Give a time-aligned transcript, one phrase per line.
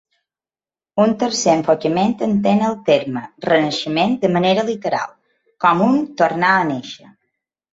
[1.03, 5.15] Un tercer enfocament entén el terme "renaixement" de manera literal,
[5.67, 7.13] com un "tornar a néixer".